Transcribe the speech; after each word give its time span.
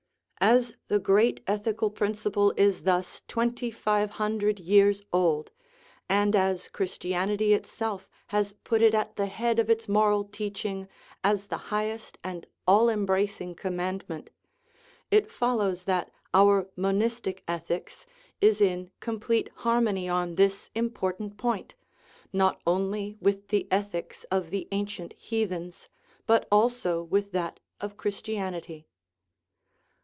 As 0.43 0.73
the 0.87 0.97
great 0.97 1.39
ethical 1.45 1.91
principle 1.91 2.51
is 2.57 2.81
thus 2.81 3.21
twenty 3.27 3.69
five 3.69 4.09
hun 4.09 4.39
dred 4.39 4.59
years 4.59 5.03
old, 5.13 5.51
and 6.09 6.35
as 6.35 6.67
Christianity 6.67 7.53
itself 7.53 8.09
has 8.29 8.53
put 8.63 8.81
it 8.81 8.95
at 8.95 9.17
the 9.17 9.27
head 9.27 9.59
of 9.59 9.69
its 9.69 9.87
moral 9.87 10.23
teaching 10.23 10.87
as 11.23 11.45
the 11.45 11.57
highest 11.69 12.17
and 12.23 12.47
all 12.65 12.89
embracing 12.89 13.53
commandment, 13.53 14.31
it 15.11 15.29
follows 15.29 15.83
that 15.83 16.09
our 16.33 16.67
monistic 16.75 17.43
ethics 17.47 18.07
is 18.41 18.61
in 18.61 18.89
complete 18.99 19.51
harmony 19.57 20.09
on 20.09 20.33
this 20.37 20.71
important 20.73 21.37
point, 21.37 21.75
not 22.33 22.59
only 22.65 23.15
with 23.21 23.49
the 23.49 23.67
ethics 23.69 24.23
of 24.31 24.49
the 24.49 24.67
ancient 24.71 25.13
heathens, 25.13 25.87
but 26.25 26.47
also 26.51 27.05
35 27.05 27.05
2 27.05 27.05
OUR 27.05 27.07
MONISTIC 27.11 27.11
ETHICS 27.11 27.11
with 27.11 27.31
that 27.33 27.59
of 27.85 27.97
Christianity. 27.97 28.87